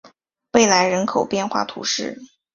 [0.49, 2.19] 贝莱人口变化图示